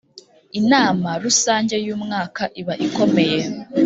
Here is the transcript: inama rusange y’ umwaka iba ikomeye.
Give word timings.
inama 0.59 1.09
rusange 1.23 1.75
y’ 1.85 1.89
umwaka 1.95 2.43
iba 2.61 2.73
ikomeye. 2.85 3.39